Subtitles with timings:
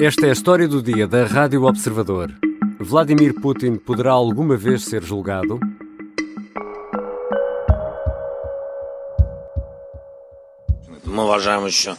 [0.00, 2.30] Esta é a história do dia da Rádio Observador.
[2.78, 5.58] Vladimir Putin poderá alguma vez ser julgado?
[11.04, 11.96] Ми вважаємо, що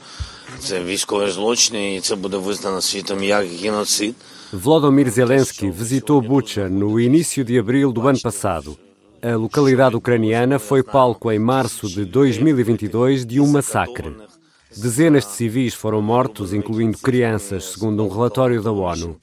[0.60, 4.16] це військові злочини, і це буде визнано світом як геноцид.
[4.54, 8.78] Volodymyr Zelensky visitou Bucha no início de abril do ano passado.
[9.22, 14.16] A localidade ucraniana foi palco em março de 2022 de um massacre.
[14.77, 19.19] Dezenas de civis foram mortos, incluindo crianças, segundo um relatório da ONU.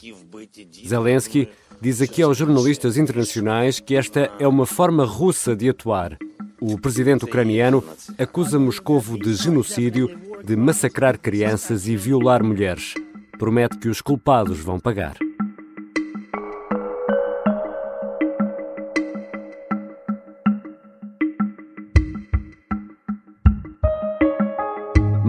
[0.88, 1.49] Zelensky
[1.81, 6.17] diz aqui aos jornalistas internacionais que esta é uma forma russa de atuar.
[6.62, 7.84] O presidente ucraniano
[8.17, 10.09] acusa Moscovo de genocídio,
[10.44, 12.94] de massacrar crianças e violar mulheres.
[13.38, 15.16] Promete que os culpados vão pagar.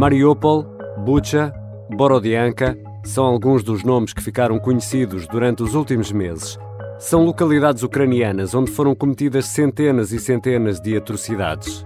[0.01, 0.65] Mariupol,
[1.05, 1.53] Bucha,
[1.95, 6.59] Borodianka são alguns dos nomes que ficaram conhecidos durante os últimos meses.
[6.99, 11.85] São localidades ucranianas onde foram cometidas centenas e centenas de atrocidades.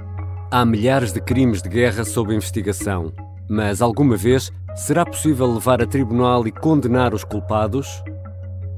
[0.48, 3.12] Há milhares de crimes de guerra sob investigação,
[3.48, 8.00] mas alguma vez será possível levar a tribunal e condenar os culpados?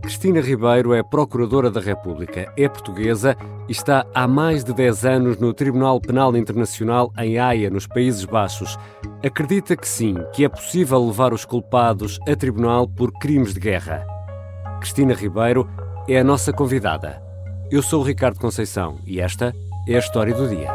[0.07, 3.37] Cristina Ribeiro é Procuradora da República, é portuguesa
[3.69, 8.25] e está há mais de 10 anos no Tribunal Penal Internacional em Haia, nos Países
[8.25, 8.79] Baixos.
[9.25, 14.07] Acredita que sim, que é possível levar os culpados a tribunal por crimes de guerra.
[14.79, 15.69] Cristina Ribeiro
[16.09, 17.21] é a nossa convidada.
[17.69, 19.53] Eu sou o Ricardo Conceição e esta
[19.89, 20.71] é a história do dia.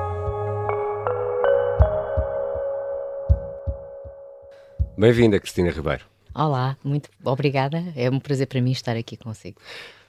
[4.98, 6.11] Bem-vinda, Cristina Ribeiro.
[6.34, 7.84] Olá, muito obrigada.
[7.96, 9.60] É um prazer para mim estar aqui consigo.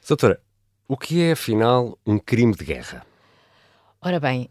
[0.06, 0.40] Doutora,
[0.86, 3.04] o que é afinal um crime de guerra?
[4.00, 4.48] Ora bem,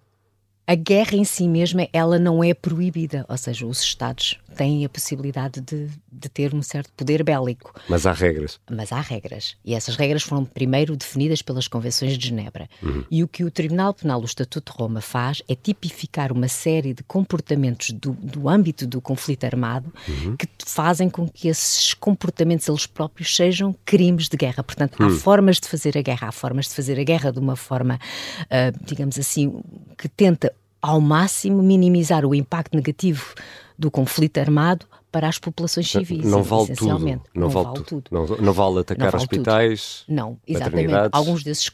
[0.72, 4.89] a guerra em si mesma, ela não é proibida, ou seja, os Estados têm a
[4.89, 7.73] possibilidade de, de, ter um certo poder bélico.
[7.89, 8.58] Mas há regras.
[8.69, 9.58] Mas há regras.
[9.66, 12.70] E essas regras foram primeiro definidas pelas Convenções de Genebra.
[12.82, 13.04] Uhum.
[13.11, 16.93] E o que o Tribunal Penal, o Estatuto de Roma, faz é tipificar uma série
[16.93, 20.38] de comportamentos do, do âmbito do conflito armado uhum.
[20.38, 24.64] que fazem com que esses comportamentos eles próprios sejam crimes de guerra.
[24.64, 25.08] Portanto, uhum.
[25.08, 27.99] há formas de fazer a guerra, há formas de fazer a guerra de uma forma,
[28.43, 29.61] uh, digamos assim,
[29.98, 33.33] que tenta ao máximo minimizar o impacto negativo
[33.77, 37.23] do conflito armado para as populações civis, não vale essencialmente.
[37.26, 37.32] Tudo.
[37.36, 38.04] Não, não vale, vale tudo.
[38.10, 40.04] Não, não, vale atacar não vale hospitais.
[40.05, 40.16] Tudo.
[40.16, 40.94] Não, exatamente.
[41.11, 41.70] Alguns desses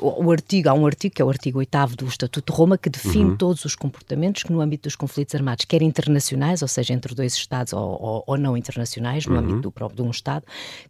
[0.00, 2.90] o artigo, há um artigo que é o artigo 8 do Estatuto de Roma que
[2.90, 3.36] define uhum.
[3.36, 7.34] todos os comportamentos que no âmbito dos conflitos armados, quer internacionais, ou seja, entre dois
[7.34, 9.40] estados ou, ou, ou não internacionais, no uhum.
[9.40, 10.44] âmbito do próprio de um estado,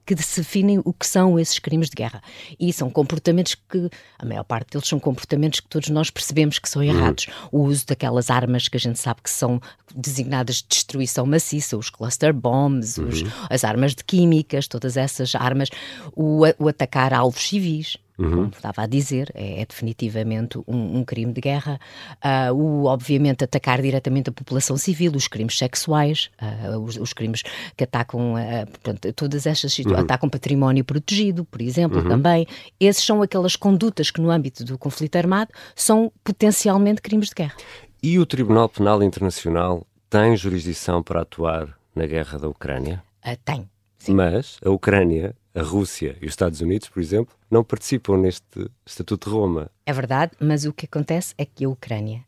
[0.04, 2.20] que definem o que são esses crimes de guerra.
[2.58, 3.88] E são comportamentos que
[4.18, 6.88] a maior parte deles são comportamentos que todos nós percebemos que são uhum.
[6.88, 7.26] errados.
[7.52, 7.60] Uhum.
[7.60, 9.60] O uso daquelas armas que a gente sabe que são
[9.94, 13.08] designadas de destruição maciça, os cluster bombs, uhum.
[13.08, 15.68] os, as armas de químicas, todas essas armas,
[16.14, 17.96] o, o atacar alvos civis.
[18.18, 18.30] Uhum.
[18.30, 21.78] Como estava a dizer, é, é definitivamente um, um, crime de guerra.
[22.16, 27.42] Uh, o, obviamente, atacar diretamente a população civil, os crimes sexuais, uh, os, os, crimes
[27.76, 29.96] que atacam, uh, portanto, todas estas uhum.
[29.96, 32.08] atacam património protegido, por exemplo, uhum.
[32.08, 32.46] também.
[32.80, 37.56] Esses são aquelas condutas que, no âmbito do conflito armado, são potencialmente crimes de guerra.
[38.02, 43.02] E o Tribunal Penal Internacional tem jurisdição para atuar na guerra da Ucrânia?
[43.24, 43.68] Uh, tem.
[43.98, 44.14] Sim.
[44.14, 49.28] Mas a Ucrânia, a Rússia e os Estados Unidos, por exemplo, não participam neste Estatuto
[49.28, 49.70] de Roma.
[49.84, 52.24] É verdade, mas o que acontece é que a Ucrânia,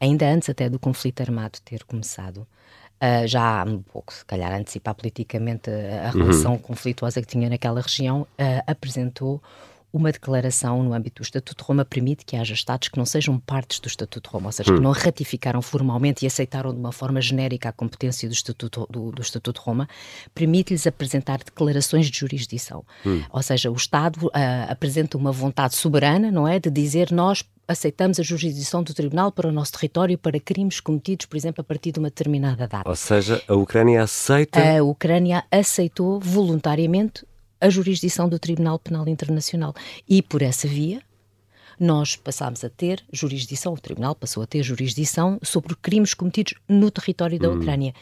[0.00, 2.46] ainda antes até do conflito armado ter começado,
[3.02, 6.58] Uh, já um pouco, se calhar, antecipar politicamente a, a relação uhum.
[6.58, 9.42] conflituosa que tinha naquela região, uh, apresentou
[9.92, 13.38] uma declaração no âmbito do Estatuto de Roma permite que haja Estados que não sejam
[13.38, 14.76] partes do Estatuto de Roma, ou seja, hum.
[14.76, 19.10] que não ratificaram formalmente e aceitaram de uma forma genérica a competência do Estatuto, do,
[19.10, 19.88] do Estatuto de Roma,
[20.34, 22.84] permite-lhes apresentar declarações de jurisdição.
[23.04, 23.22] Hum.
[23.30, 24.30] Ou seja, o Estado uh,
[24.68, 26.58] apresenta uma vontade soberana, não é?
[26.58, 31.26] De dizer nós aceitamos a jurisdição do Tribunal para o nosso território para crimes cometidos,
[31.26, 32.88] por exemplo, a partir de uma determinada data.
[32.88, 34.60] Ou seja, a Ucrânia aceita.
[34.60, 37.24] A Ucrânia aceitou voluntariamente
[37.60, 39.74] a jurisdição do Tribunal Penal Internacional.
[40.08, 41.02] E por essa via,
[41.80, 46.90] nós passámos a ter jurisdição, o Tribunal passou a ter jurisdição sobre crimes cometidos no
[46.90, 47.56] território da hum.
[47.56, 47.94] Ucrânia.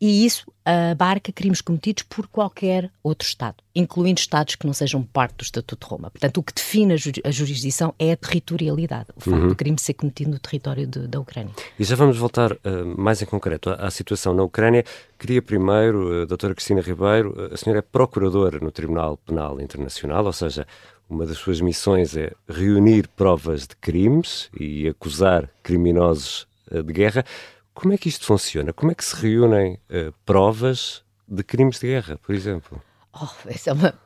[0.00, 5.36] E isso abarca crimes cometidos por qualquer outro Estado, incluindo Estados que não sejam parte
[5.36, 6.10] do Estatuto de Roma.
[6.10, 9.48] Portanto, o que define a, jurisdição é a territorialidade, o facto uhum.
[9.48, 11.52] do crime ser cometido no território de, da Ucrânia.
[11.78, 12.58] E já vamos voltar uh,
[12.96, 14.84] mais em concreto à, à, situação na Ucrânia.
[15.18, 20.24] Queria primeiro, uh, doutora Cristina Ribeiro, uh, a senhora é procuradora no Tribunal Penal Internacional,
[20.24, 20.66] ou seja,
[21.08, 27.24] uma das suas missões é reunir provas de crimes e acusar criminosos eh, de guerra.
[27.72, 28.72] Como é que isto funciona?
[28.72, 32.80] Como é que se reúnem uh, provas de crimes de guerra, por exemplo?
[33.12, 33.98] Oh, essa é uma.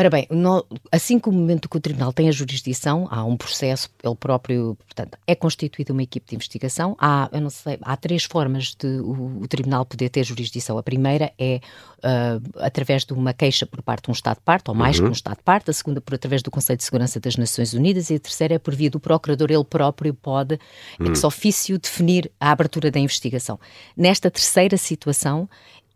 [0.00, 3.36] Ora bem, no, assim que o momento que o Tribunal tem a jurisdição, há um
[3.36, 6.96] processo, ele próprio, portanto, é constituída uma equipe de investigação.
[6.98, 10.78] Há, eu não sei, há três formas de o, o Tribunal poder ter jurisdição.
[10.78, 11.60] A primeira é
[11.98, 15.04] uh, através de uma queixa por parte de um Estado-parte, ou mais uhum.
[15.04, 15.68] que um Estado-parte.
[15.68, 18.08] A segunda, por através do Conselho de Segurança das Nações Unidas.
[18.08, 20.58] E a terceira é por via do Procurador, ele próprio pode,
[20.98, 21.08] uhum.
[21.08, 23.60] ex ofício, definir a abertura da investigação.
[23.94, 25.46] Nesta terceira situação,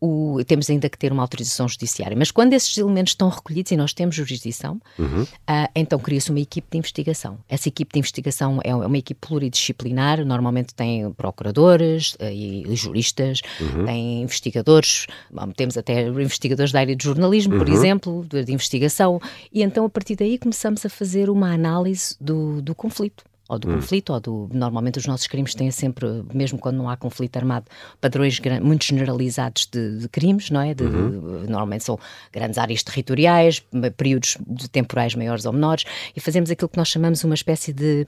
[0.05, 2.17] o, temos ainda que ter uma autorização judiciária.
[2.17, 5.23] Mas quando esses elementos estão recolhidos e nós temos jurisdição, uhum.
[5.23, 5.27] uh,
[5.75, 7.39] então cria-se uma equipe de investigação.
[7.49, 13.41] Essa equipe de investigação é uma equipe pluridisciplinar, normalmente tem procuradores uh, e, e, juristas,
[13.61, 13.87] uhum.
[13.87, 17.75] tem investigadores, bom, temos até investigadores da área de jornalismo, por uhum.
[17.75, 19.21] exemplo, de, de, investigação,
[19.53, 23.69] e então a partir daí começamos a fazer uma análise do, do conflito ou do
[23.69, 23.75] hum.
[23.77, 24.51] conflito, ou do.
[24.53, 27.67] Normalmente os nossos crimes têm sempre, mesmo quando não há conflito armado,
[28.01, 30.75] padrões muito generalizados de, de crimes, não é?
[30.75, 31.43] De, uhum.
[31.43, 31.99] de, normalmente são
[32.33, 33.63] grandes áreas territoriais,
[33.97, 34.39] períodos
[34.73, 35.85] temporais maiores ou menores,
[36.17, 38.07] e fazemos aquilo que nós chamamos uma espécie de,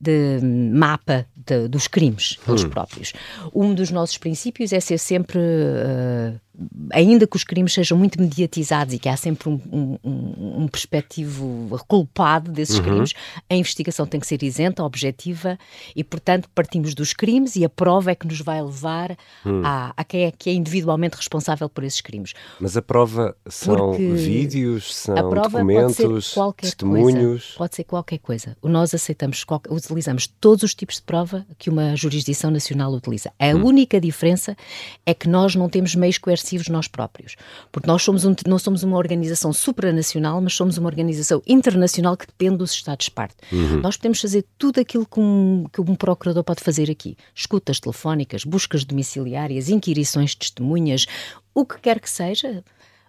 [0.00, 1.26] de mapa
[1.70, 2.70] dos crimes, eles hum.
[2.70, 3.12] próprios.
[3.54, 5.38] Um dos nossos princípios é ser sempre.
[5.38, 6.44] Uh,
[6.92, 11.68] ainda que os crimes sejam muito mediatizados e que há sempre um, um, um perspectivo
[11.88, 12.84] culpado desses uhum.
[12.84, 13.12] crimes,
[13.50, 15.58] a investigação tem que ser isenta, objetiva
[15.96, 19.62] e, portanto, partimos dos crimes e a prova é que nos vai levar uhum.
[19.64, 22.34] a, a, quem é que é individualmente responsável por esses crimes.
[22.60, 27.44] Mas a prova são Porque vídeos, são documentos, pode testemunhos?
[27.44, 28.56] Coisa, pode ser qualquer coisa.
[28.62, 33.32] Nós aceitamos, utilizamos todos os tipos de prova que uma jurisdição nacional utiliza.
[33.38, 33.66] A uhum.
[33.66, 34.56] única diferença
[35.04, 37.36] é que nós não temos meios coercitivos subversivos nós próprios.
[37.72, 42.26] Porque nós somos um, não somos uma organização supranacional, mas somos uma organização internacional que
[42.26, 43.36] depende dos Estados-parte.
[43.50, 43.80] Uhum.
[43.80, 48.44] Nós podemos fazer tudo aquilo que um, que um procurador pode fazer aqui: escutas telefónicas,
[48.44, 51.06] buscas domiciliárias, inquirições de testemunhas,
[51.54, 52.62] o que quer que seja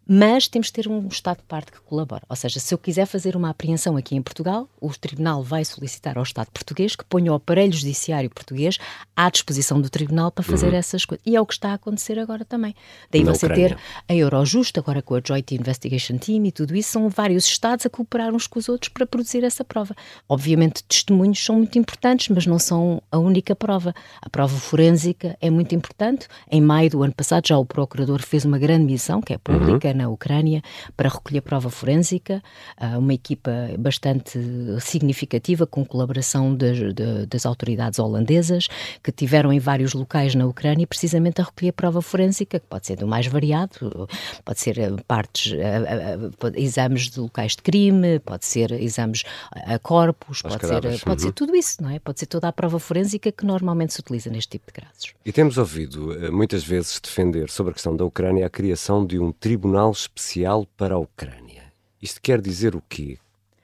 [0.07, 2.23] mas temos de ter um Estado de parte que colabora.
[2.29, 6.17] Ou seja, se eu quiser fazer uma apreensão aqui em Portugal, o Tribunal vai solicitar
[6.17, 8.77] ao Estado português que ponha o aparelho judiciário português
[9.15, 10.75] à disposição do Tribunal para fazer uhum.
[10.75, 11.25] essas coisas.
[11.25, 12.75] E é o que está a acontecer agora também.
[13.11, 13.69] Daí Na você Ucrânia.
[13.69, 17.85] ter a Eurojust, agora com a Joint Investigation Team e tudo isso, são vários Estados
[17.85, 19.95] a cooperar uns com os outros para produzir essa prova.
[20.27, 23.93] Obviamente, testemunhos são muito importantes, mas não são a única prova.
[24.21, 26.27] A prova forénsica é muito importante.
[26.51, 29.87] Em maio do ano passado, já o Procurador fez uma grande missão, que é pública,
[29.87, 30.61] uhum na Ucrânia
[30.95, 32.41] para recolher prova forénsica,
[32.77, 34.39] ah, uma equipa bastante
[34.79, 38.67] significativa com colaboração de, de, das autoridades holandesas
[39.01, 42.97] que tiveram em vários locais na Ucrânia precisamente a recolher prova forénsica, que pode ser
[42.97, 44.07] do mais variado,
[44.43, 50.41] pode ser ah, partes, ah, exames de locais de crime, pode ser exames a corpos,
[50.41, 51.33] pode ser, pode ser uhum.
[51.33, 51.99] tudo isso, não é?
[51.99, 55.13] Pode ser toda a prova forénsica que normalmente se utiliza neste tipo de casos.
[55.25, 59.19] E temos ouvido eh, muitas vezes defender sobre a questão da Ucrânia a criação de
[59.19, 61.63] um tribunal Tribunal Especial para a Ucrânia.
[62.01, 63.17] Isto quer dizer o quê?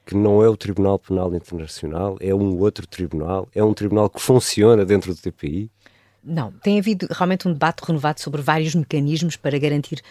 [0.06, 4.22] Que não é o Tribunal Penal Internacional, é um outro tribunal, é um tribunal que
[4.22, 5.70] funciona dentro do TPI?
[6.24, 10.02] Não, tem havido realmente um debate renovado sobre vários mecanismos para garantir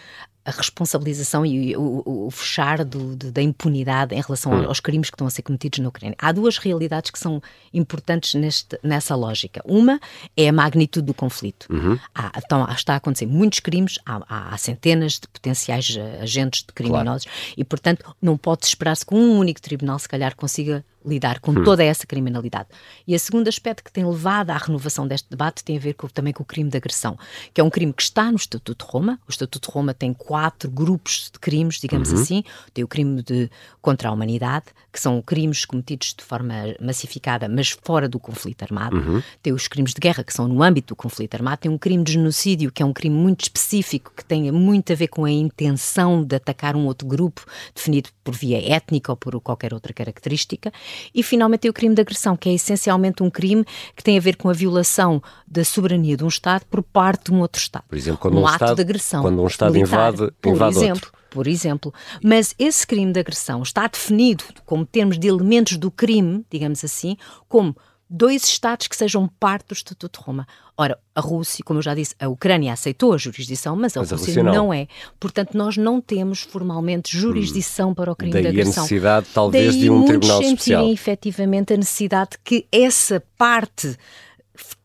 [0.45, 4.67] a responsabilização e o, o, o fechar do, da impunidade em relação hum.
[4.67, 6.17] aos crimes que estão a ser cometidos na Ucrânia.
[6.19, 7.43] Há duas realidades que são
[7.73, 9.61] importantes neste, nessa lógica.
[9.65, 10.01] Uma
[10.37, 11.67] é a magnitude do conflito.
[11.71, 11.99] Uhum.
[12.15, 16.63] Há, então, está a acontecer muitos crimes, há, há, há centenas de potenciais eh, agentes
[16.63, 17.55] de criminosos claro.
[17.57, 21.65] e, portanto, não pode esperar-se que um único tribunal, se calhar, consiga lidar com hum.
[21.65, 22.69] toda essa criminalidade.
[23.07, 26.09] E a segundo aspecto que tem levado à renovação deste debate tem a ver com,
[26.09, 27.19] também com o crime de agressão,
[27.55, 29.19] que é um crime que está no Estatuto de Roma.
[29.27, 32.23] O Estatuto de Roma tem quatro grupos de crimes, digamos uhum.
[32.23, 32.45] assim.
[32.73, 33.51] Tem o crime de
[33.83, 38.97] contra a humanidade, que são crimes cometidos de forma massificada, mas fora do conflito armado.
[38.97, 39.21] Uhum.
[39.43, 41.63] Tem os crimes de guerra, que são no âmbito do conflito armado.
[41.63, 44.95] Tem um crime de genocídio, que é um crime muito específico, que tem muito a
[44.95, 47.45] ver com a intenção de atacar um outro grupo,
[47.75, 50.73] definido por via étnica ou por qualquer outra característica.
[51.13, 53.65] E finalmente tem o crime de agressão, que é essencialmente um crime
[53.97, 57.33] que tem a ver com a violação da soberania de um Estado por parte de
[57.33, 57.85] um outro Estado.
[57.89, 59.23] Por exemplo, quando um, um ato Estado, de agressão.
[59.23, 61.95] Quando um Estado militar, invade, por invade exemplo, outro por exemplo.
[62.23, 67.17] Mas esse crime de agressão está definido como termos de elementos do crime, digamos assim,
[67.49, 67.75] como
[68.11, 70.47] dois Estados que sejam parte do Estatuto de Roma.
[70.77, 74.11] Ora, a Rússia, como eu já disse, a Ucrânia aceitou a jurisdição, mas a, mas
[74.11, 74.53] Rússia, a Rússia não.
[74.67, 74.75] não.
[74.75, 74.89] é.
[75.21, 77.95] Portanto, nós não temos formalmente jurisdição hum.
[77.95, 78.83] para o crime Daí de agressão.
[78.83, 80.83] a necessidade, talvez, Daí de um tribunal especial.
[80.83, 83.97] Daí efetivamente a necessidade que essa parte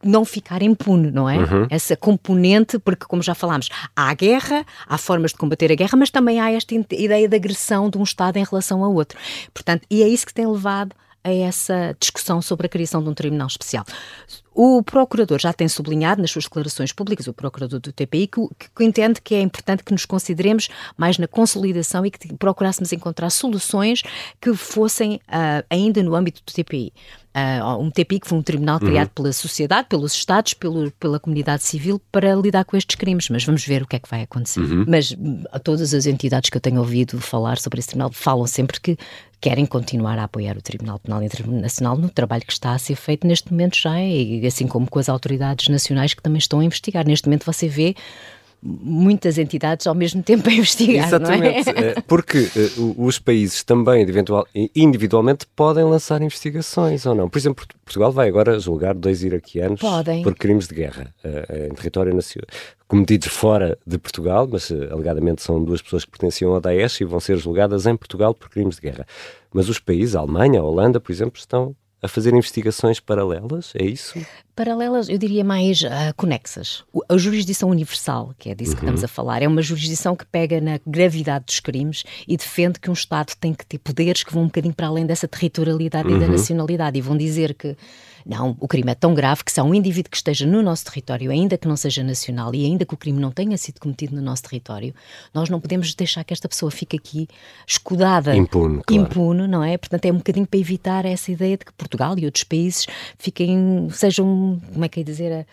[0.05, 1.38] não ficar impune, não é?
[1.38, 1.67] Uhum.
[1.69, 5.97] Essa componente, porque, como já falámos, há a guerra, há formas de combater a guerra,
[5.97, 9.17] mas também há esta ideia de agressão de um Estado em relação a outro.
[9.53, 10.95] Portanto, e é isso que tem levado
[11.25, 13.83] a essa discussão sobre a criação de um tribunal especial.
[14.53, 18.83] O procurador já tem sublinhado nas suas declarações públicas, o procurador do TPI, que, que
[18.83, 24.03] entende que é importante que nos consideremos mais na consolidação e que procurássemos encontrar soluções
[24.39, 26.93] que fossem uh, ainda no âmbito do TPI.
[27.36, 28.88] Uh, um TPI que foi um tribunal uhum.
[28.88, 33.44] criado pela sociedade, pelos Estados, pelo, pela comunidade civil para lidar com estes crimes, mas
[33.44, 34.62] vamos ver o que é que vai acontecer.
[34.62, 34.86] Uhum.
[34.88, 35.13] Mas
[35.62, 38.98] todas as entidades que eu tenho ouvido falar sobre esse tribunal falam sempre que
[39.42, 43.27] querem continuar a apoiar o Tribunal Penal Internacional no trabalho que está a ser feito
[43.27, 47.06] neste momento já, e assim como com as autoridades nacionais que também estão a investigar.
[47.06, 47.96] Neste momento você vê
[48.65, 51.07] muitas entidades ao mesmo tempo a investigar.
[51.07, 51.89] Exatamente, é?
[51.89, 54.05] Eh, porque uh, os países também
[54.75, 57.29] individualmente podem lançar investigações ou não.
[57.29, 60.24] Por exemplo, Portugal vai agora julgar dois iraquianos podem.
[60.24, 62.48] por crimes de guerra uh, em território nacional,
[62.88, 67.05] cometidos fora de Portugal, mas uh, alegadamente são duas pessoas que pertenciam ao Daesh e
[67.05, 69.05] vão ser julgadas em Portugal por crimes de guerra.
[69.53, 73.84] Mas os países, a Alemanha, a Holanda, por exemplo, estão a fazer investigações paralelas, é
[73.84, 74.19] isso?
[74.55, 76.83] Paralelas, eu diria mais uh, conexas.
[77.09, 78.77] A jurisdição universal, que é disso uhum.
[78.77, 82.79] que estamos a falar, é uma jurisdição que pega na gravidade dos crimes e defende
[82.79, 86.07] que um Estado tem que ter poderes que vão um bocadinho para além dessa territorialidade
[86.07, 86.15] uhum.
[86.15, 86.31] e da uhum.
[86.31, 87.75] nacionalidade e vão dizer que
[88.25, 90.83] não, o crime é tão grave que se há um indivíduo que esteja no nosso
[90.85, 94.15] território, ainda que não seja nacional e ainda que o crime não tenha sido cometido
[94.15, 94.95] no nosso território,
[95.31, 97.27] nós não podemos deixar que esta pessoa fique aqui
[97.67, 98.35] escudada.
[98.35, 99.03] Impune, claro.
[99.03, 99.77] Impune, não é?
[99.77, 102.88] Portanto, é um bocadinho para evitar essa ideia de que Portugal e outros países
[103.19, 104.25] fiquem, sejam,
[104.74, 105.46] como é que é dizer,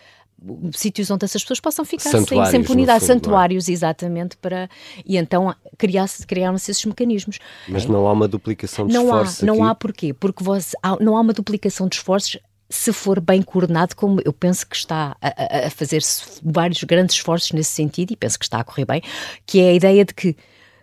[0.73, 3.13] sítios onde essas pessoas possam ficar sem, sem impunidade, fundo, é?
[3.13, 4.69] santuários, exatamente, para
[5.05, 7.39] e então criaram-se esses mecanismos.
[7.67, 9.43] Mas não há uma duplicação de não esforços.
[9.43, 10.13] Há, não há porquê?
[10.13, 12.37] Porque você, há, não há uma duplicação de esforços
[12.69, 16.01] se for bem coordenado, como eu penso que está a, a fazer
[16.43, 19.01] vários grandes esforços nesse sentido, e penso que está a correr bem,
[19.45, 20.35] que é a ideia de que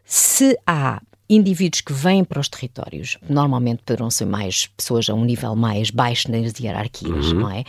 [0.04, 5.24] se há indivíduos que vêm para os territórios, normalmente poderão ser mais pessoas a um
[5.24, 7.40] nível mais baixo nas hierarquias, uhum.
[7.40, 7.64] não é?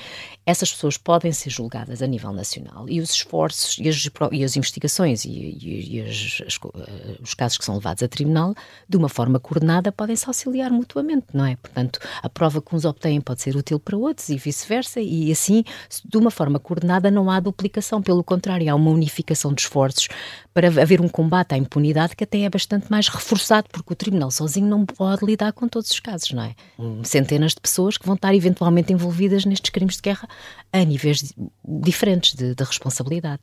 [0.45, 4.57] essas pessoas podem ser julgadas a nível nacional e os esforços e as, e as
[4.57, 8.55] investigações e, e, e as, as, eh, os casos que são levados a tribunal,
[8.89, 11.55] de uma forma coordenada, podem se auxiliar mutuamente, não é?
[11.55, 15.63] Portanto, a prova que uns obtêm pode ser útil para outros e vice-versa, e assim,
[16.03, 20.07] de uma forma coordenada, não há duplicação, pelo contrário, há uma unificação de esforços
[20.53, 24.31] para haver um combate à impunidade que até é bastante mais reforçado, porque o tribunal
[24.31, 26.55] sozinho não pode lidar com todos os casos, não é?
[27.03, 30.27] Centenas de pessoas que vão estar eventualmente envolvidas nestes crimes de guerra
[30.71, 33.41] a níveis diferentes de, de responsabilidade.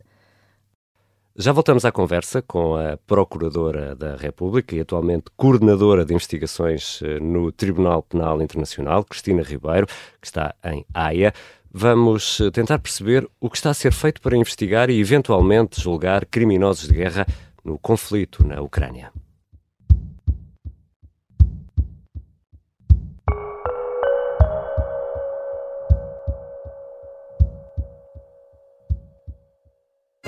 [1.41, 7.21] Já voltamos à conversa com a Procuradora da República e atualmente Coordenadora de Investigações eh,
[7.21, 9.87] no Tribunal Penal Internacional, Cristina Ribeiro,
[10.21, 11.33] que está em Haia.
[11.71, 16.27] Vamos eh, tentar perceber o que está a ser feito para investigar e, eventualmente, julgar
[16.27, 17.25] criminosos de guerra
[17.65, 19.13] no conflito na Ucrânia.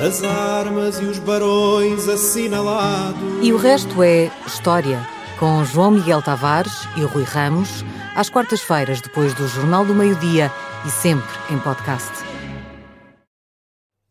[0.00, 3.21] As armas e os barões assinalados.
[3.42, 4.99] E o resto é história,
[5.38, 7.85] com João Miguel Tavares e Rui Ramos,
[8.16, 10.50] às quartas-feiras, depois do Jornal do Meio-Dia
[10.87, 12.11] e sempre em podcast.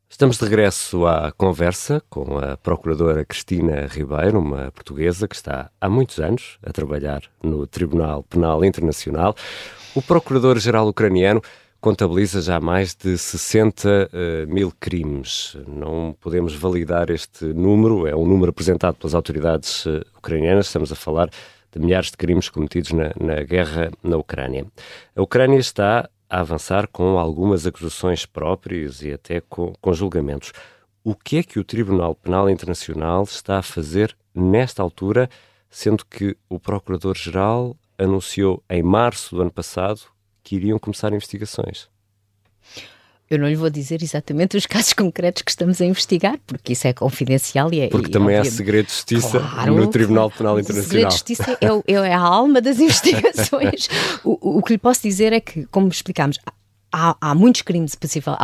[0.08, 5.90] Estamos de regresso à conversa com a Procuradora Cristina Ribeiro, uma portuguesa que está há
[5.90, 9.34] muitos anos a trabalhar no Tribunal Penal Internacional.
[9.96, 11.42] O Procurador-Geral ucraniano
[11.82, 15.58] contabiliza já mais de 60 uh, eh, mil crimes.
[15.68, 20.96] Não podemos validar este número, é um número apresentado pelas autoridades uh, ucranianas, estamos a
[20.96, 21.30] falar
[21.72, 24.66] de milhares de crimes cometidos na, na guerra na Ucrânia.
[25.16, 30.52] A Ucrânia está a avançar com algumas acusações próprias e até com, com julgamentos.
[31.04, 35.30] O que é que o Tribunal Penal Internacional está a fazer nesta altura,
[35.70, 40.02] sendo que o Procurador-Geral anunciou em março do ano passado
[40.50, 41.88] que iriam começar investigações.
[43.30, 46.88] Eu não lhe vou dizer exatamente os casos concretos que estamos a investigar, porque isso
[46.88, 47.88] é confidencial e é.
[47.88, 50.82] Porque e, também há segredo de justiça claro, no Tribunal Penal Internacional.
[50.82, 53.88] O segredo de justiça é, é, a alma das investigações.
[54.26, 56.40] o, o que lhe posso dizer é que, como explicámos,
[56.92, 58.36] Há, há, muitos crimes possível,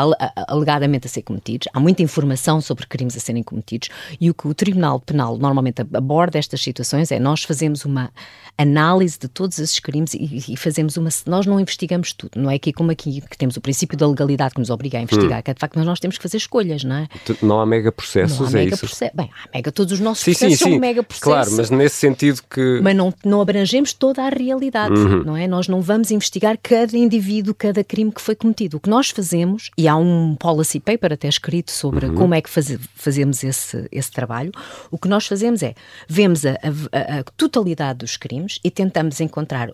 [0.48, 4.48] alegadamente a ser cometidos, há muita informação sobre crimes a serem cometidos e o que
[4.48, 8.12] o Tribunal Penal normalmente aborda estas situações é nós fazemos uma
[8.58, 11.10] análise de todos esses crimes e, e, fazemos uma.
[11.26, 14.54] Nós não investigamos tudo, não é aqui como aqui que temos o princípio da legalidade
[14.54, 15.42] que nos obriga a investigar, hum.
[15.42, 17.08] que é de facto nós temos que fazer escolhas, não é?
[17.42, 19.06] Não há mega processos, não há mega é isso?
[19.14, 20.80] Bem, há mega, todos os nossos sim, processos sim, são sim.
[20.80, 21.24] mega processos.
[21.24, 22.80] Claro, mas nesse sentido que.
[22.82, 25.24] Mas não, não abrangemos toda a realidade, uhum.
[25.24, 25.48] não é?
[25.48, 28.78] Nós não vamos investigar cada indivíduo, cada crime que foi cometido.
[28.78, 32.16] O que nós fazemos, e há um policy paper até escrito sobre uhum.
[32.16, 34.52] como é que faz, fazemos esse, esse trabalho,
[34.92, 35.74] o que nós fazemos é
[36.08, 36.52] vemos a,
[36.92, 39.72] a, a totalidade dos crimes e tentamos encontrar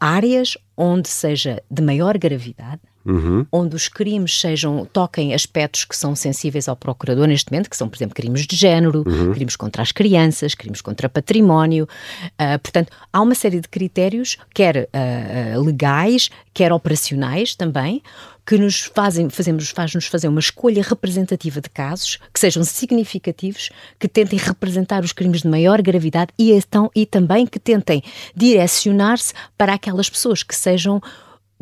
[0.00, 3.46] áreas onde seja de maior gravidade uhum.
[3.52, 7.88] onde os crimes sejam toquem aspectos que são sensíveis ao procurador neste momento, que são,
[7.88, 9.32] por exemplo, crimes de género, uhum.
[9.32, 11.88] crimes contra as crianças, crimes contra património.
[12.32, 18.02] Uh, portanto, há uma série de critérios, quer uh, legais, quer operacionais também,
[18.46, 24.06] que nos fazem, fazemos, faz-nos fazer uma escolha representativa de casos que sejam significativos, que
[24.06, 28.02] tentem representar os crimes de maior gravidade e, então, e também que tentem
[28.36, 31.00] direcionar-se para aquelas pessoas que sejam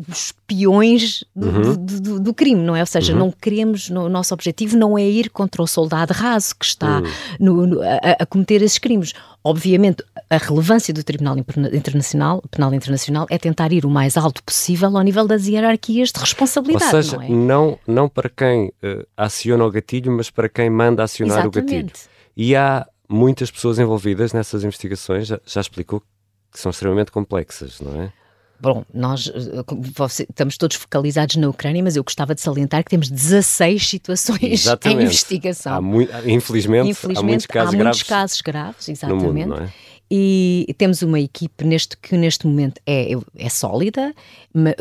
[0.07, 1.61] os peões do, uhum.
[1.61, 2.81] do, do, do, crime, não é?
[2.81, 3.19] Ou seja, uhum.
[3.19, 6.99] não queremos, no, o nosso objetivo não é ir contra o soldado raso que está
[6.99, 7.11] uhum.
[7.39, 9.13] no, no, a, a, cometer esses crimes.
[9.43, 14.95] Obviamente, a relevância do Tribunal Internacional, Penal Internacional é tentar ir o mais alto possível
[14.95, 16.95] ao nível das hierarquias de responsabilidade.
[16.95, 17.29] Ou seja, não, é?
[17.29, 21.73] não, não para quem uh, aciona o gatilho, mas para quem manda acionar Exatamente.
[21.73, 21.91] o gatilho.
[22.35, 26.01] E há muitas pessoas envolvidas nessas investigações, já, já explicou
[26.51, 28.13] que são extremamente complexas, não é?
[28.63, 33.09] Bom, nós eh, estamos todos focalizados na Ucrânia, mas eu gostava de salientar que temos
[33.09, 35.01] 16 situações exatamente.
[35.01, 35.73] em investigação.
[35.73, 37.97] Há infelizmente, infelizmente, há muitos casos há graves.
[37.97, 39.25] Muitos casos graves, exatamente.
[39.25, 39.69] No mundo, é?
[40.15, 44.13] E temos uma equipe neste, que neste momento é, é sólida,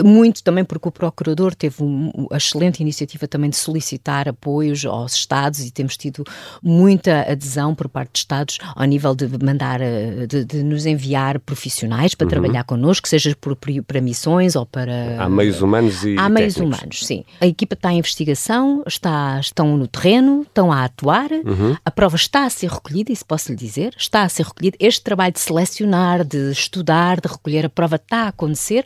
[0.04, 5.60] muito também porque o Procurador teve uma excelente iniciativa também de solicitar apoios aos Estados
[5.60, 6.22] e temos tido
[6.62, 11.40] muita adesão por parte de Estados ao nível de mandar, eh, de, de nos enviar
[11.40, 12.30] profissionais para uhum.
[12.30, 15.16] trabalhar connosco, seja por, para missões ou para...
[15.18, 17.24] Há meios humanos e Há meios humanos, sim.
[17.40, 21.74] A equipa está em investigação, está, estão no terreno, estão a atuar, uhum.
[21.82, 24.76] a prova está a ser recolhida, isso posso lhe dizer, está a ser recolhida.
[24.78, 28.84] Este trabalho de selecionar, de estudar, de recolher a prova está a acontecer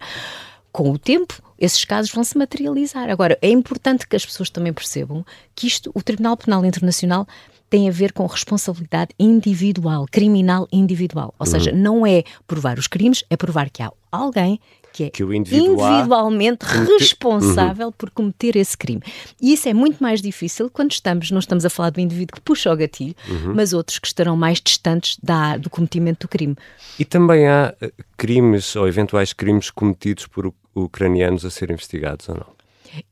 [0.73, 3.09] com o tempo, esses casos vão se materializar.
[3.09, 5.25] Agora, é importante que as pessoas também percebam
[5.55, 7.27] que isto, o Tribunal Penal Internacional,
[7.71, 11.35] tem a ver com responsabilidade individual, criminal individual.
[11.39, 11.79] Ou seja, uhum.
[11.79, 14.61] não é provar os crimes, é provar que há alguém
[14.97, 16.65] que é que individualmente
[16.99, 17.93] responsável uhum.
[17.93, 19.03] por cometer esse crime.
[19.41, 22.41] E isso é muito mais difícil quando estamos, não estamos a falar do indivíduo que
[22.41, 23.55] puxa o gatilho, uhum.
[23.55, 26.57] mas outros que estarão mais distantes da, do cometimento do crime.
[26.99, 32.37] E também há eh, crimes ou eventuais crimes cometidos por ucranianos a serem investigados ou
[32.37, 32.57] não?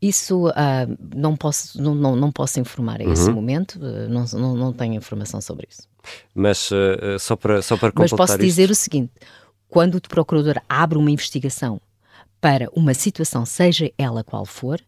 [0.00, 0.52] Isso uh,
[1.14, 3.34] não, posso, não, não, não posso informar a esse uhum.
[3.34, 5.82] momento, uh, não, não, não tenho informação sobre isso.
[6.34, 8.72] Mas uh, só para, só para completar Mas posso dizer isto...
[8.72, 9.12] o seguinte,
[9.74, 11.80] quando o procurador abre uma investigação
[12.40, 14.80] para uma situação, seja ela qual for,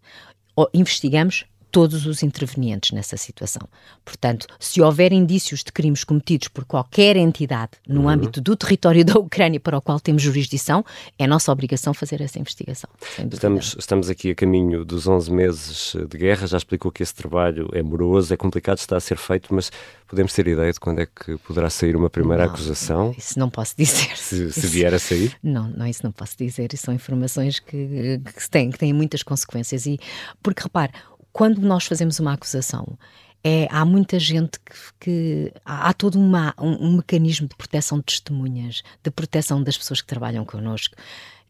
[0.72, 3.68] investigamos todos os intervenientes nessa situação.
[4.05, 8.09] Portanto, se houver indícios de crimes cometidos por qualquer entidade no uhum.
[8.09, 10.85] âmbito do território da Ucrânia para o qual temos jurisdição,
[11.18, 12.88] é nossa obrigação fazer essa investigação.
[13.31, 17.68] Estamos, estamos aqui a caminho dos 11 meses de guerra, já explicou que esse trabalho
[17.72, 19.70] é moroso, é complicado, está a ser feito, mas
[20.09, 23.14] podemos ter ideia de quando é que poderá sair uma primeira não, acusação?
[23.16, 24.16] Isso não posso dizer.
[24.16, 25.37] Se, se vier a sair?
[25.42, 26.72] Não, não, isso não posso dizer.
[26.72, 29.87] Isso são informações que, que, têm, que têm muitas consequências.
[29.87, 29.98] E,
[30.42, 30.92] porque, repare,
[31.37, 32.99] quando nós fazemos uma acusação,
[33.44, 37.99] é, há muita gente que, que há, há, todo uma, um, um, mecanismo de proteção
[37.99, 40.96] de testemunhas, de proteção das pessoas que trabalham connosco,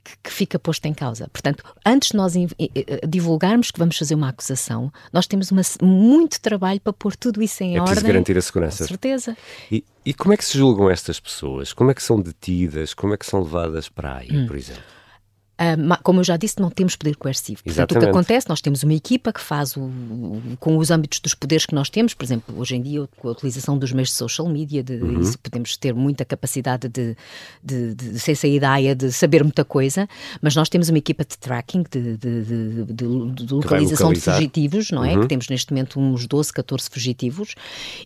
[0.02, 1.28] que, que fica posto em causa.
[1.28, 2.32] Portanto, antes de nós
[3.08, 7.62] divulgarmos que vamos fazer uma acusação, nós temos uma, muito trabalho para pôr tudo isso
[7.62, 7.82] em é ordem.
[7.82, 8.82] É preciso garantir a segurança.
[8.82, 9.36] Com certeza.
[9.70, 11.72] E, e, como é que se julgam estas pessoas?
[11.72, 12.92] Como é que são detidas?
[12.92, 14.46] Como é que são levadas para aí, hum.
[14.48, 14.95] por exemplo?
[15.58, 17.62] Uh, como eu já disse, não temos poder coercivo.
[17.64, 19.90] Portanto, o que acontece, nós temos uma equipa que faz o,
[20.60, 23.30] com os âmbitos dos poderes que nós temos, por exemplo, hoje em dia, com a
[23.30, 25.20] utilização dos meios de social media, de, uhum.
[25.22, 27.16] isso, podemos ter muita capacidade de,
[27.64, 30.06] de, de, ser ideia de saber muita coisa,
[30.42, 33.04] mas nós temos uma equipa de tracking, de, de, de
[33.54, 35.14] localização de fugitivos, não é?
[35.14, 35.22] Uhum.
[35.22, 37.54] Que temos neste momento uns 12, 14 fugitivos,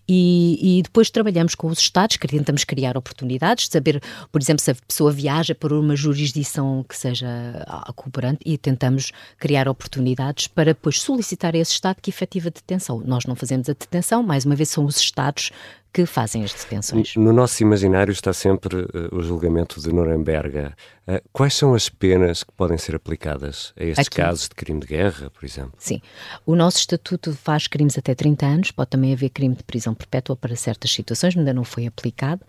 [0.08, 4.62] e, e depois trabalhamos com os Estados, que tentamos criar oportunidades, de saber, por exemplo,
[4.62, 10.46] se a pessoa viaja para uma jurisdição que seja a cooperante e tentamos criar oportunidades
[10.46, 13.00] para depois solicitar a esse Estado que efetiva detenção.
[13.04, 15.50] Nós não fazemos a detenção, mais uma vez são os Estados
[15.92, 17.16] que fazem as detenções.
[17.16, 20.58] No nosso imaginário está sempre uh, o julgamento de Nuremberg.
[20.58, 24.16] Uh, quais são as penas que podem ser aplicadas a estes Aqui.
[24.16, 25.72] casos de crime de guerra, por exemplo?
[25.78, 26.00] Sim.
[26.46, 30.36] O nosso estatuto faz crimes até 30 anos, pode também haver crime de prisão perpétua
[30.36, 32.42] para certas situações, ainda não foi aplicado,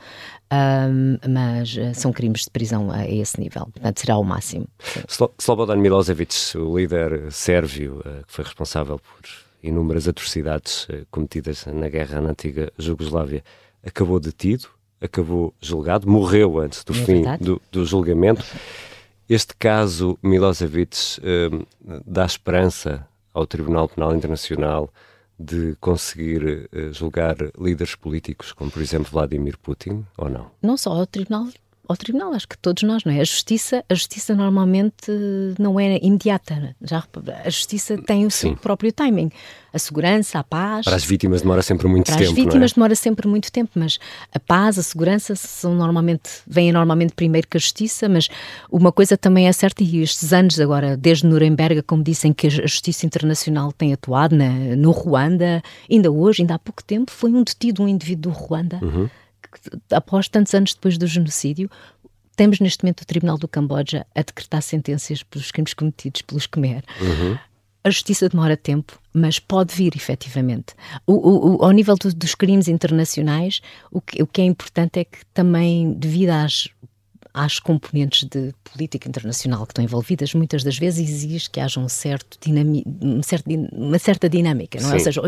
[1.27, 4.67] mas uh, são crimes de prisão a, a, esse nível, portanto será o máximo.
[5.39, 12.21] Slobodan Milosevic, o líder sérvio que foi responsável por inúmeras atrocidades eh, cometidas na guerra
[12.21, 13.43] na antiga Jugoslávia,
[13.83, 14.67] acabou detido,
[14.99, 18.45] acabou julgado, morreu antes do é fim do, do, julgamento.
[19.29, 21.49] Este caso, Milosevic, eh,
[22.05, 24.91] dá esperança ao Tribunal Penal Internacional
[25.39, 30.51] de conseguir uh, julgar líderes políticos, como por exemplo Vladimir Putin, ou não?
[30.61, 31.47] Não só ao Tribunal
[31.91, 33.21] ao tribunal, acho que todos nós, não é?
[33.21, 35.11] A justiça, a justiça normalmente
[35.59, 36.75] não é imediata.
[36.81, 37.03] Já,
[37.43, 39.29] a justiça tem o seu próprio timing.
[39.73, 40.83] A segurança, a paz.
[40.83, 42.33] Para as vítimas demora sempre muito para tempo.
[42.33, 42.75] Para as vítimas é?
[42.75, 43.99] demora sempre muito tempo, mas
[44.33, 48.27] a paz, a segurança são normalmente, vêm normalmente primeiro que a justiça, mas
[48.69, 52.49] uma coisa também é certa, e estes anos agora, desde Nuremberg, como dizem que a
[52.49, 57.43] Justiça Internacional tem atuado na, no Ruanda, ainda hoje, ainda há pouco tempo, foi um
[57.43, 58.79] detido um indivíduo do Ruanda.
[58.81, 59.09] Uhum
[59.91, 61.69] após tantos anos depois do genocídio,
[62.35, 66.83] temos neste momento o Tribunal do Camboja a decretar sentenças pelos crimes cometidos pelos Khmer.
[66.99, 67.37] Uhum.
[67.83, 70.75] A justiça demora tempo, mas pode vir efetivamente.
[71.05, 73.59] O, o, o, ao nível do, dos crimes internacionais,
[73.91, 76.69] o que, o que é importante é que também, devido às
[77.33, 81.89] às componentes de política internacional que estão envolvidas, muitas das vezes exige que haja um
[81.89, 84.93] certo dinami, um certo, uma certa dinâmica, não é?
[84.93, 85.21] Ou seja,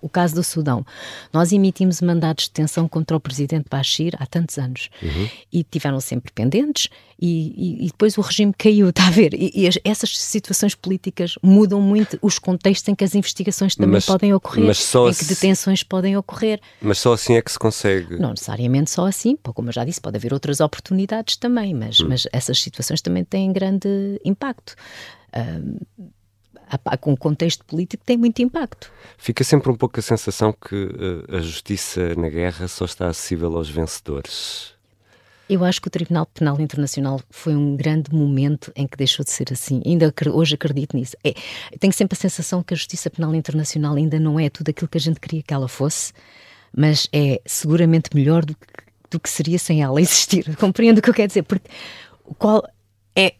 [0.00, 0.84] o caso do Sudão.
[1.32, 5.28] Nós emitimos mandados de detenção contra o presidente Bashir há tantos anos uhum.
[5.52, 6.88] e tiveram sempre pendentes
[7.20, 9.34] e, e, e, depois o regime caiu, está a ver?
[9.34, 13.94] E, e as, essas situações políticas mudam muito os contextos em que as investigações também
[13.94, 16.60] mas, podem ocorrer, em que detenções podem ocorrer.
[16.80, 18.16] Mas só assim é que se consegue.
[18.20, 22.08] Não necessariamente só assim, como eu já disse, pode haver outras oportunidades também, mas, hum.
[22.08, 24.74] mas essas situações também têm grande impacto.
[25.36, 25.78] Um,
[27.00, 28.92] com o contexto político tem muito impacto.
[29.16, 33.56] Fica sempre um pouco a sensação que uh, a justiça na guerra só está acessível
[33.56, 34.76] aos vencedores.
[35.48, 39.30] Eu acho que o Tribunal Penal Internacional foi um grande momento em que deixou de
[39.30, 39.80] ser assim.
[39.86, 41.16] Ainda hoje acredito nisso.
[41.24, 41.32] É,
[41.80, 44.98] tenho sempre a sensação que a Justiça Penal Internacional ainda não é tudo aquilo que
[44.98, 46.12] a gente queria que ela fosse,
[46.76, 48.66] mas é seguramente melhor do que,
[49.10, 50.54] do que seria sem ela existir.
[50.56, 51.68] Compreendo o que eu quero dizer, porque
[52.38, 52.62] qual
[53.14, 53.34] é,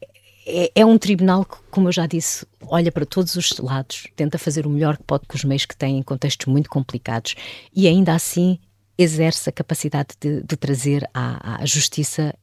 [0.47, 4.39] é, é, um tribunal que, como eu já disse, olha para todos os lados, tenta
[4.39, 7.35] fazer o melhor que pode com os meios que tem em contextos muito complicados
[7.75, 8.59] e ainda assim
[8.97, 12.35] exerce a capacidade de, de trazer à, à, justiça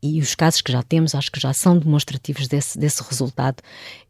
[0.00, 3.62] e os casos que já temos acho que já são demonstrativos desse, desse resultado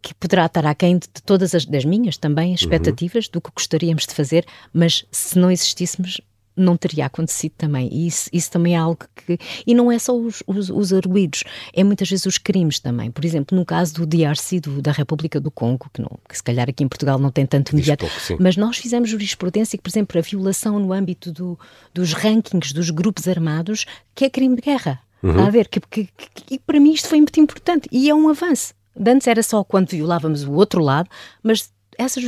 [0.03, 3.33] que poderá estar aquém de, de todas as das minhas também expectativas uhum.
[3.33, 6.21] do que gostaríamos de fazer, mas se não existíssemos
[6.59, 7.89] não teria acontecido também.
[7.93, 9.39] E isso, isso também é algo que.
[9.67, 13.11] E não é só os, os, os arguídos, é muitas vezes os crimes também.
[13.11, 16.43] Por exemplo, no caso do DRC, do, da República do Congo, que, não, que se
[16.43, 18.07] calhar aqui em Portugal não tem tanto imediato,
[18.39, 21.59] mas nós fizemos jurisprudência que, por exemplo, a violação no âmbito do,
[21.95, 25.01] dos rankings dos grupos armados, que é crime de guerra.
[25.23, 25.31] Uhum.
[25.31, 25.69] Está a ver?
[25.69, 28.75] Que, que, que, e para mim isto foi muito importante e é um avanço.
[29.07, 31.09] Antes era só quando violávamos o outro lado,
[31.43, 32.21] mas essa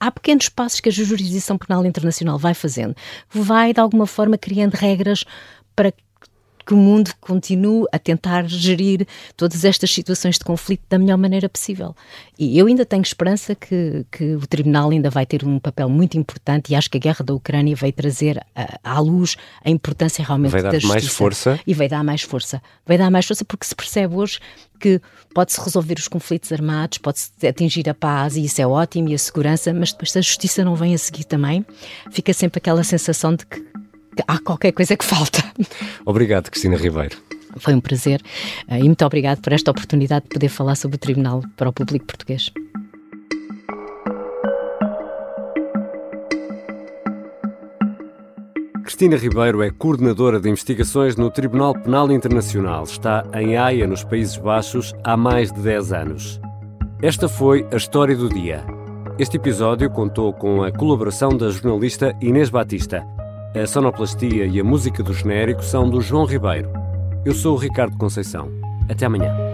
[0.00, 2.96] há pequenos passos que a jurisdição penal internacional vai fazendo,
[3.30, 5.24] vai de alguma forma criando regras
[5.76, 5.92] para
[6.68, 9.06] que o mundo continue a tentar gerir
[9.38, 11.96] todas estas situações de conflito da melhor maneira possível.
[12.38, 16.18] E eu ainda tenho esperança que, que o Tribunal ainda vai ter um papel muito
[16.18, 18.44] importante e acho que a guerra da Ucrânia vai trazer
[18.84, 20.94] à luz a importância realmente vai dar da justiça.
[20.94, 21.60] mais força.
[21.66, 22.60] E vai dar mais força.
[22.84, 24.38] Vai dar mais força porque se percebe hoje
[24.78, 25.00] que
[25.34, 29.18] pode-se resolver os conflitos armados, pode-se atingir a paz e isso é ótimo e a
[29.18, 31.64] segurança, mas depois se a justiça não vem a seguir também,
[32.10, 33.67] fica sempre aquela sensação de que
[34.26, 35.42] há qualquer coisa que falta.
[36.04, 37.16] Obrigado, Cristina Ribeiro.
[37.56, 38.22] Foi um prazer
[38.68, 41.72] eh, e muito obrigado por esta oportunidade de poder falar sobre o Tribunal para o
[41.72, 42.52] público português.
[48.84, 52.84] Cristina Ribeiro é coordenadora de investigações no Tribunal Penal Internacional.
[52.84, 56.40] Está em Haia, nos Países Baixos, há mais de 10 anos.
[57.02, 58.64] Esta foi a história do dia.
[59.18, 63.06] Este episódio contou com a colaboração da jornalista Inês Batista.
[63.54, 66.70] A sonoplastia e a música do genérico são do João Ribeiro.
[67.24, 68.50] Eu sou o Ricardo Conceição.
[68.90, 69.47] Até amanhã.